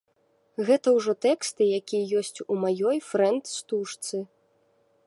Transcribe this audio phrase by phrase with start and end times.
[0.69, 4.17] Гэта ўжо тэксты, якія ёсць у маёй фрэнд-стужцы.